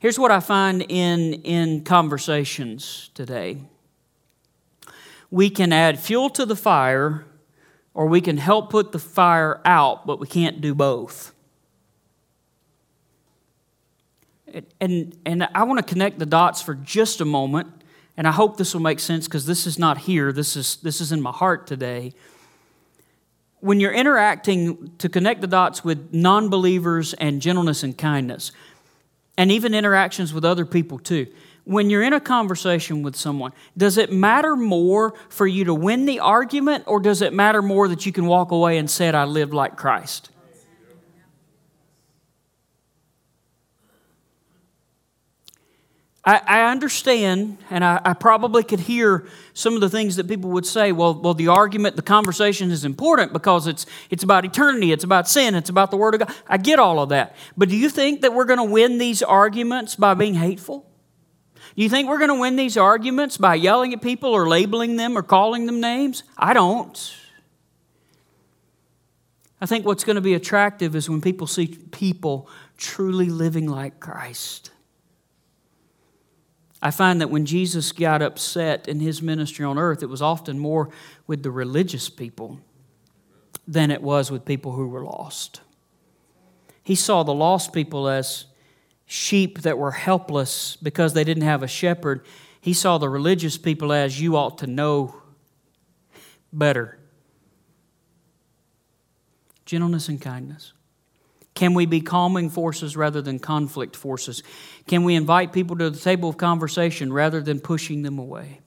[0.00, 3.58] Here's what I find in, in conversations today
[5.30, 7.24] we can add fuel to the fire,
[7.94, 11.32] or we can help put the fire out, but we can't do both.
[14.80, 17.68] And, and I want to connect the dots for just a moment,
[18.16, 21.00] and I hope this will make sense because this is not here, this is, this
[21.00, 22.12] is in my heart today.
[23.60, 28.50] When you're interacting to connect the dots with non believers and gentleness and kindness,
[29.40, 31.26] and even interactions with other people too,
[31.64, 36.04] when you're in a conversation with someone, does it matter more for you to win
[36.04, 39.24] the argument, or does it matter more that you can walk away and say, I
[39.24, 40.28] lived like Christ?
[46.30, 50.50] I, I understand, and I, I, probably could hear some of the things that people
[50.50, 50.92] would say.
[50.92, 55.28] Well, well, the argument, the conversation is important because it's it's about eternity, it's about
[55.28, 56.32] sin, it's about the Word of God.
[56.46, 59.24] I get all of that, but do you think that we're going to win these
[59.24, 60.86] arguments by being hateful?
[61.74, 64.94] Do you think we're going to win these arguments by yelling at people or labeling
[64.94, 66.22] them or calling them names?
[66.38, 67.12] I don't.
[69.60, 73.98] I think what's going to be attractive is when people see people truly living like
[73.98, 74.70] Christ.
[76.82, 80.58] I find that when Jesus got upset in his ministry on earth, it was often
[80.58, 80.88] more
[81.26, 82.60] with the religious people
[83.68, 85.60] than it was with people who were lost.
[86.82, 88.46] He saw the lost people as
[89.06, 92.24] sheep that were helpless because they didn't have a shepherd.
[92.60, 95.22] He saw the religious people as you ought to know
[96.52, 96.98] better.
[99.66, 100.72] Gentleness and kindness.
[101.54, 104.42] Can we be calming forces rather than conflict forces?
[104.86, 108.60] Can we invite people to the table of conversation rather than pushing them away?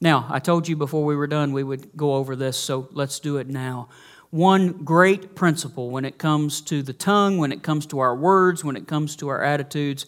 [0.00, 3.20] Now, I told you before we were done we would go over this, so let's
[3.20, 3.88] do it now
[4.34, 8.64] one great principle when it comes to the tongue, when it comes to our words,
[8.64, 10.06] when it comes to our attitudes.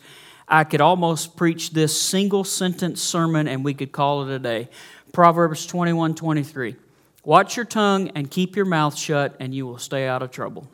[0.49, 4.69] I could almost preach this single sentence sermon and we could call it a day.
[5.12, 6.75] Proverbs 21 23.
[7.23, 10.69] Watch your tongue and keep your mouth shut, and you will stay out of trouble.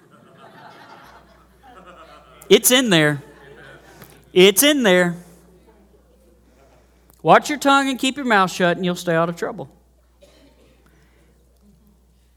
[2.48, 3.22] It's in there.
[4.32, 5.16] It's in there.
[7.22, 9.70] Watch your tongue and keep your mouth shut, and you'll stay out of trouble.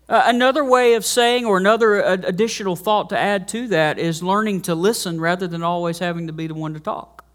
[0.07, 4.61] Uh, another way of saying, or another additional thought to add to that, is learning
[4.61, 7.25] to listen rather than always having to be the one to talk.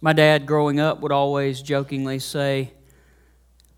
[0.00, 2.72] My dad, growing up, would always jokingly say,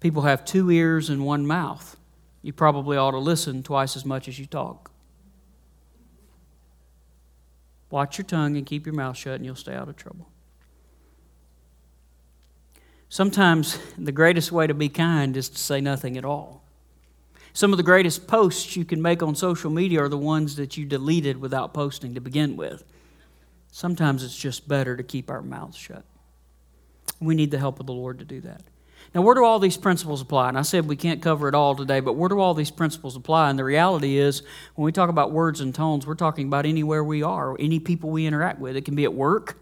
[0.00, 1.96] People have two ears and one mouth.
[2.42, 4.90] You probably ought to listen twice as much as you talk.
[7.90, 10.28] Watch your tongue and keep your mouth shut, and you'll stay out of trouble.
[13.08, 16.64] Sometimes the greatest way to be kind is to say nothing at all.
[17.52, 20.76] Some of the greatest posts you can make on social media are the ones that
[20.76, 22.84] you deleted without posting to begin with.
[23.70, 26.04] Sometimes it's just better to keep our mouths shut.
[27.20, 28.62] We need the help of the Lord to do that.
[29.16, 30.50] Now, where do all these principles apply?
[30.50, 33.16] And I said we can't cover it all today, but where do all these principles
[33.16, 33.48] apply?
[33.48, 34.42] And the reality is,
[34.74, 37.80] when we talk about words and tones, we're talking about anywhere we are, or any
[37.80, 38.76] people we interact with.
[38.76, 39.58] It can be at work.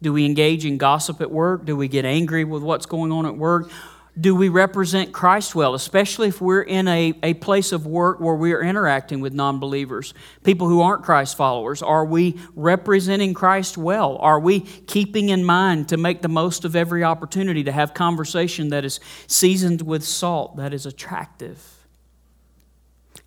[0.00, 1.66] Do we engage in gossip at work?
[1.66, 3.70] Do we get angry with what's going on at work?
[4.18, 8.34] Do we represent Christ well, especially if we're in a, a place of work where
[8.34, 11.82] we're interacting with non believers, people who aren't Christ followers?
[11.82, 14.16] Are we representing Christ well?
[14.18, 18.70] Are we keeping in mind to make the most of every opportunity to have conversation
[18.70, 21.86] that is seasoned with salt, that is attractive?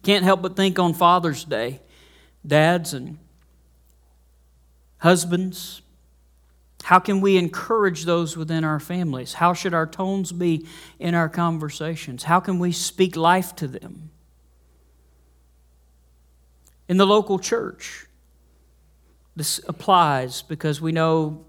[0.03, 1.79] Can't help but think on Father's Day,
[2.45, 3.19] dads and
[4.97, 5.81] husbands,
[6.91, 9.35] how can we encourage those within our families?
[9.35, 10.67] How should our tones be
[10.99, 12.23] in our conversations?
[12.23, 14.09] How can we speak life to them?
[16.89, 18.07] In the local church,
[19.37, 21.45] this applies because we know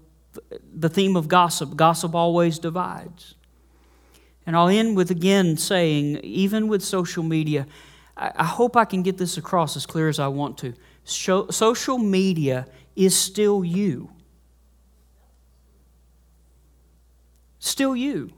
[0.73, 3.35] the theme of gossip gossip always divides.
[4.45, 7.67] And I'll end with again saying, even with social media,
[8.15, 10.73] I hope I can get this across as clear as I want to.
[11.03, 14.09] social media is still you.
[17.63, 18.31] Still you.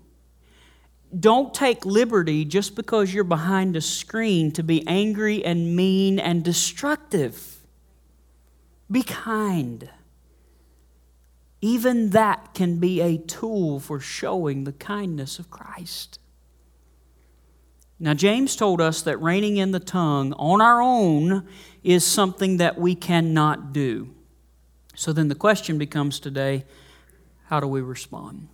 [1.17, 6.43] Don't take liberty just because you're behind a screen to be angry and mean and
[6.43, 7.59] destructive.
[8.91, 9.89] Be kind.
[11.61, 16.19] Even that can be a tool for showing the kindness of Christ.
[17.97, 21.47] Now, James told us that reining in the tongue on our own
[21.81, 24.13] is something that we cannot do.
[24.95, 26.65] So then the question becomes today
[27.45, 28.49] how do we respond?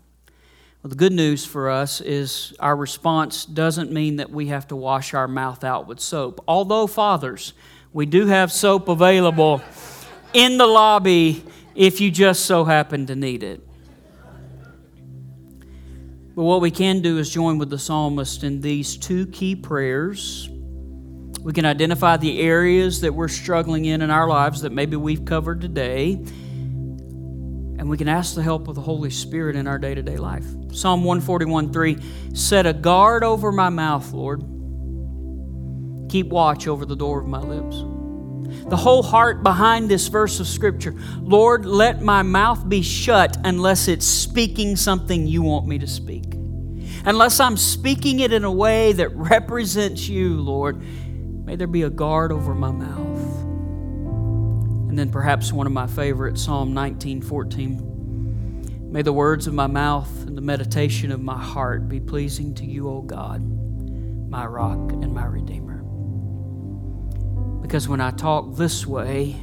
[0.82, 4.76] Well, the good news for us is our response doesn't mean that we have to
[4.76, 6.44] wash our mouth out with soap.
[6.48, 7.54] Although, fathers,
[7.94, 9.62] we do have soap available
[10.34, 13.62] in the lobby if you just so happen to need it.
[16.36, 20.50] But what we can do is join with the psalmist in these two key prayers.
[21.42, 25.26] We can identify the areas that we're struggling in in our lives that maybe we've
[25.26, 26.26] covered today.
[27.82, 30.18] And we can ask the help of the Holy Spirit in our day to day
[30.18, 30.46] life.
[30.72, 31.98] Psalm 141 3
[32.32, 34.42] Set a guard over my mouth, Lord.
[36.12, 37.78] Keep watch over the door of my lips.
[38.70, 43.88] The whole heart behind this verse of Scripture Lord, let my mouth be shut unless
[43.88, 46.36] it's speaking something you want me to speak.
[47.04, 51.90] Unless I'm speaking it in a way that represents you, Lord, may there be a
[51.90, 53.11] guard over my mouth.
[54.92, 58.92] And then perhaps one of my favorites, Psalm 19:14.
[58.92, 62.66] May the words of my mouth and the meditation of my heart be pleasing to
[62.66, 63.42] you, O God,
[64.30, 65.82] my rock and my redeemer.
[67.62, 69.38] Because when I talk this way,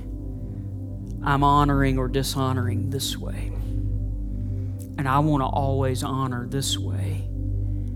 [1.23, 3.51] I'm honoring or dishonoring this way.
[4.99, 7.27] And I want to always honor this way.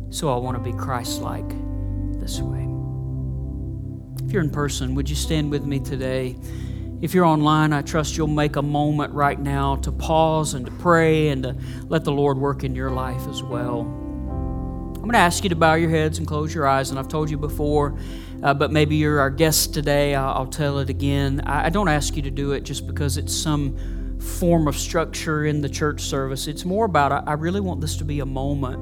[0.09, 1.50] So I want to be Christ like
[2.18, 2.66] this way.
[4.24, 6.38] If you're in person, would you stand with me today?
[7.03, 10.70] If you're online, I trust you'll make a moment right now to pause and to
[10.70, 11.57] pray and to
[11.88, 13.80] let the Lord work in your life as well.
[13.80, 17.09] I'm going to ask you to bow your heads and close your eyes, and I've
[17.09, 17.98] told you before,
[18.44, 20.14] uh, but maybe you're our guest today.
[20.14, 21.40] I'll, tell it again.
[21.40, 25.61] I, don't ask you to do it just because it's some form of structure in
[25.61, 26.46] the church service.
[26.46, 28.78] It's more about I really want this to be a moment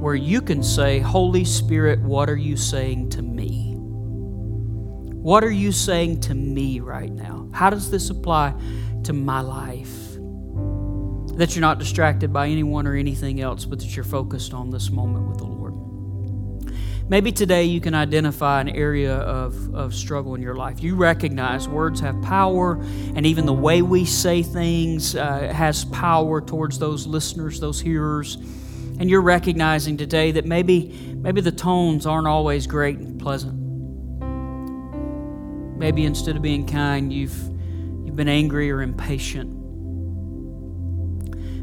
[0.00, 3.47] where you can say, Holy Spirit, what are you saying to me?
[5.28, 7.50] What are you saying to me right now?
[7.52, 8.54] How does this apply
[9.04, 10.14] to my life?
[11.36, 14.88] That you're not distracted by anyone or anything else, but that you're focused on this
[14.90, 16.72] moment with the Lord.
[17.10, 20.82] Maybe today you can identify an area of, of struggle in your life.
[20.82, 22.80] You recognize words have power,
[23.14, 28.36] and even the way we say things uh, has power towards those listeners, those hearers.
[28.36, 33.57] And you're recognizing today that maybe, maybe the tones aren't always great and pleasant.
[35.78, 37.38] Maybe instead of being kind, you've,
[38.04, 39.54] you've been angry or impatient.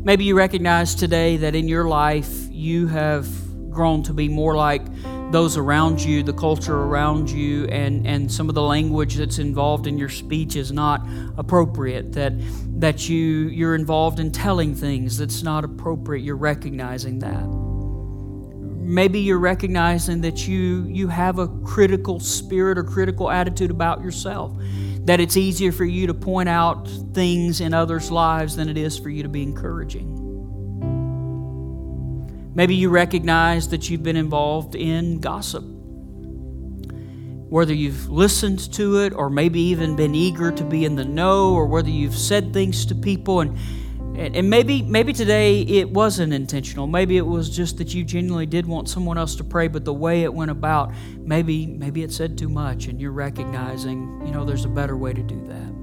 [0.05, 3.28] Maybe you recognize today that in your life you have
[3.72, 4.84] grown to be more like
[5.32, 9.86] those around you, the culture around you, and, and some of the language that's involved
[9.88, 11.05] in your speech is not
[11.38, 12.34] appropriate, that,
[12.80, 16.24] that you, you're involved in telling things that's not appropriate.
[16.24, 17.74] You're recognizing that.
[18.86, 24.56] Maybe you're recognizing that you, you have a critical spirit or critical attitude about yourself,
[25.06, 29.00] that it's easier for you to point out things in others' lives than it is
[29.00, 30.22] for you to be encouraging.
[32.54, 35.64] Maybe you recognize that you've been involved in gossip.
[37.50, 41.54] Whether you've listened to it or maybe even been eager to be in the know,
[41.54, 43.58] or whether you've said things to people and
[44.18, 46.88] and maybe, maybe today it wasn't intentional.
[46.88, 49.93] Maybe it was just that you genuinely did want someone else to pray, but the
[49.93, 54.45] way it went about, maybe, maybe it said too much, and you're recognizing, you know,
[54.45, 55.74] there's a better way to do that.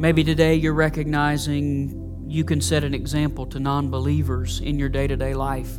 [0.00, 5.06] Maybe today you're recognizing you can set an example to non believers in your day
[5.06, 5.78] to day life.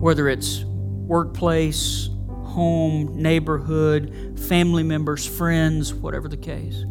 [0.00, 2.08] Whether it's workplace,
[2.44, 6.84] home, neighborhood, family members, friends, whatever the case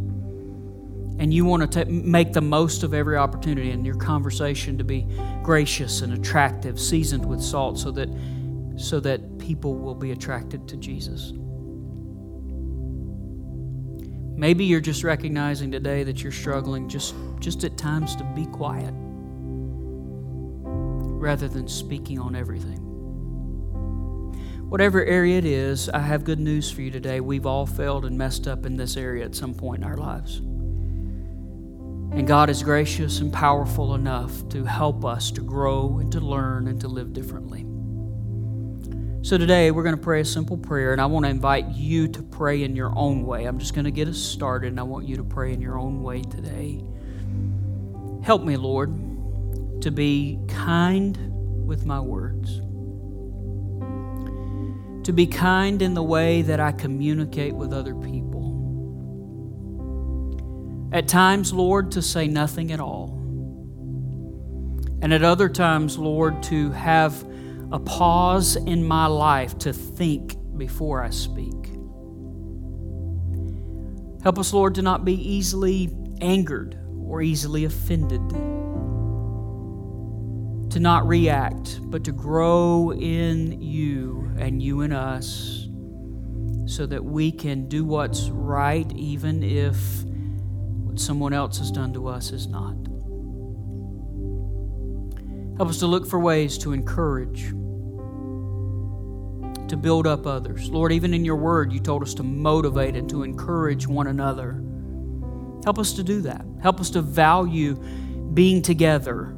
[1.20, 5.06] and you want to make the most of every opportunity in your conversation to be
[5.44, 8.10] gracious and attractive, seasoned with salt, so that
[8.78, 11.34] so that people will be attracted to Jesus.
[14.40, 18.94] Maybe you're just recognizing today that you're struggling just, just at times to be quiet
[21.20, 22.80] rather than speaking on everything.
[24.70, 27.20] Whatever area it is, I have good news for you today.
[27.20, 30.42] We've all failed and messed up in this area at some point in our lives.
[32.12, 36.68] And God is gracious and powerful enough to help us to grow and to learn
[36.68, 37.66] and to live differently.
[39.22, 42.08] So today we're going to pray a simple prayer, and I want to invite you
[42.08, 43.46] to pray in your own way.
[43.46, 45.78] I'm just going to get us started, and I want you to pray in your
[45.78, 46.84] own way today.
[48.24, 48.90] Help me, Lord,
[49.82, 51.18] to be kind
[51.68, 52.58] with my words,
[55.06, 58.19] to be kind in the way that I communicate with other people
[60.92, 63.16] at times, Lord, to say nothing at all.
[65.02, 67.26] And at other times, Lord, to have
[67.72, 71.54] a pause in my life to think before I speak.
[74.24, 78.28] Help us, Lord, to not be easily angered or easily offended.
[80.72, 85.68] To not react, but to grow in you and you in us
[86.66, 90.04] so that we can do what's right even if
[91.00, 92.76] someone else has done to us is not.
[95.58, 97.50] Help us to look for ways to encourage,
[99.68, 100.70] to build up others.
[100.70, 104.64] Lord, even in your word, you told us to motivate and to encourage one another.
[105.66, 106.46] Help us to do that.
[106.62, 107.76] Help us to value
[108.34, 109.36] being together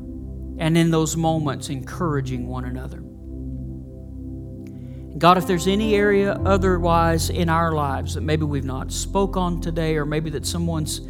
[0.60, 3.02] and in those moments encouraging one another.
[5.18, 9.60] God, if there's any area otherwise in our lives that maybe we've not spoke on
[9.60, 11.02] today, or maybe that someone's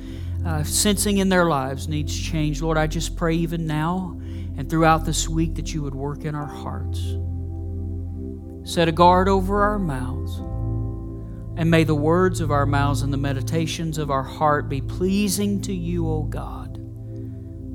[0.45, 4.17] uh, sensing in their lives needs change, Lord, I just pray even now
[4.57, 6.99] and throughout this week that you would work in our hearts.
[8.63, 10.37] Set a guard over our mouths,
[11.57, 15.61] and may the words of our mouths and the meditations of our heart be pleasing
[15.61, 16.77] to you, O God,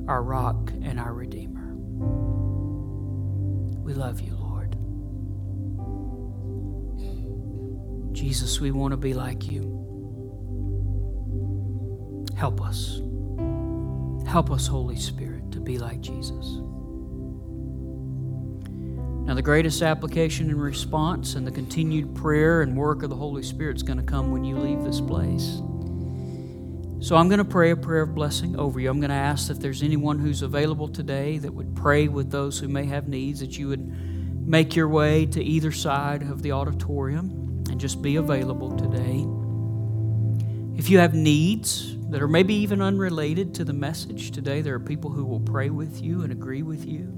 [0.08, 1.74] our rock and our Redeemer.
[3.82, 4.76] We love you, Lord.
[8.12, 9.75] Jesus, we want to be like you.
[12.36, 13.00] Help us.
[14.26, 16.58] Help us, Holy Spirit, to be like Jesus.
[19.24, 23.42] Now, the greatest application and response and the continued prayer and work of the Holy
[23.42, 25.62] Spirit is going to come when you leave this place.
[27.00, 28.90] So, I'm going to pray a prayer of blessing over you.
[28.90, 32.58] I'm going to ask if there's anyone who's available today that would pray with those
[32.58, 36.52] who may have needs, that you would make your way to either side of the
[36.52, 39.26] auditorium and just be available today.
[40.78, 44.80] If you have needs that are maybe even unrelated to the message today, there are
[44.80, 47.12] people who will pray with you and agree with you.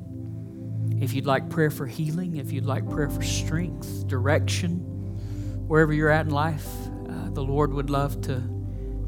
[1.01, 4.78] If you'd like prayer for healing, if you'd like prayer for strength, direction,
[5.68, 6.66] wherever you're at in life,
[7.09, 8.43] uh, the Lord would love to,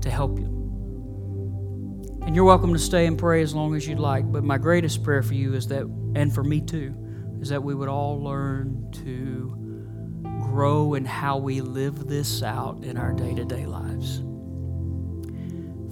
[0.02, 0.56] to help you.
[2.22, 4.30] And you're welcome to stay and pray as long as you'd like.
[4.30, 5.82] But my greatest prayer for you is that,
[6.14, 6.94] and for me too,
[7.40, 9.56] is that we would all learn to
[10.42, 14.22] grow in how we live this out in our day to day lives.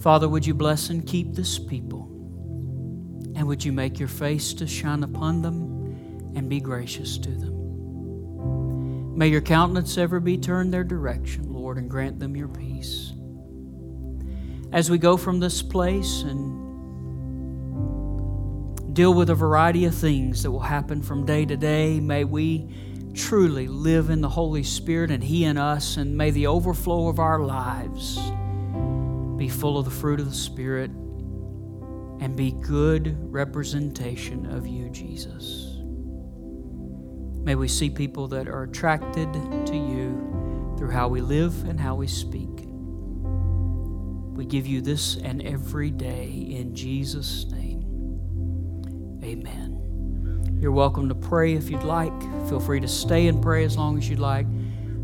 [0.01, 2.05] Father, would you bless and keep this people?
[3.35, 9.17] And would you make your face to shine upon them and be gracious to them?
[9.17, 13.13] May your countenance ever be turned their direction, Lord, and grant them your peace.
[14.73, 16.57] As we go from this place and
[18.95, 22.73] deal with a variety of things that will happen from day to day, may we
[23.15, 27.19] truly live in the Holy Spirit and He in us, and may the overflow of
[27.19, 28.21] our lives
[29.39, 35.77] be full of the fruit of the Spirit and be good representation of you, Jesus.
[37.45, 41.95] May we see people that are attracted to you through how we live and how
[41.95, 42.49] we speak.
[44.37, 47.85] We give you this and every day in Jesus' name.
[49.23, 50.59] Amen.
[50.61, 52.21] You're welcome to pray if you'd like.
[52.49, 54.49] Feel free to stay and pray as long as you'd like.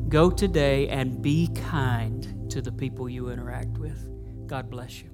[0.09, 4.14] Go today and be kind to the people you interact with.
[4.47, 5.14] God bless you.